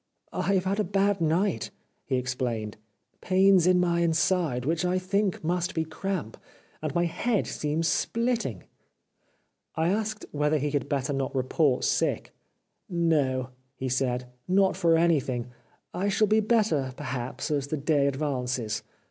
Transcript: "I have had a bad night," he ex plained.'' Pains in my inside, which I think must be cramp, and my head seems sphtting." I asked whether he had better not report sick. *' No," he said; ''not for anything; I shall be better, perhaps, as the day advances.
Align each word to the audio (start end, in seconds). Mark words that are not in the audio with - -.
"I 0.33 0.55
have 0.55 0.65
had 0.65 0.79
a 0.79 0.83
bad 0.83 1.21
night," 1.21 1.69
he 2.05 2.17
ex 2.17 2.33
plained.'' 2.33 2.77
Pains 3.21 3.67
in 3.67 3.79
my 3.79 3.99
inside, 4.01 4.65
which 4.65 4.83
I 4.83 4.97
think 4.97 5.43
must 5.43 5.75
be 5.75 5.85
cramp, 5.85 6.37
and 6.81 6.95
my 6.95 7.05
head 7.05 7.45
seems 7.45 7.87
sphtting." 7.87 8.63
I 9.75 9.89
asked 9.89 10.25
whether 10.31 10.57
he 10.57 10.71
had 10.71 10.89
better 10.89 11.13
not 11.13 11.35
report 11.35 11.83
sick. 11.83 12.31
*' 12.71 12.89
No," 13.11 13.51
he 13.75 13.89
said; 13.89 14.25
''not 14.49 14.75
for 14.75 14.97
anything; 14.97 15.49
I 15.93 16.09
shall 16.09 16.25
be 16.25 16.39
better, 16.39 16.93
perhaps, 16.97 17.51
as 17.51 17.67
the 17.67 17.77
day 17.77 18.07
advances. 18.07 18.81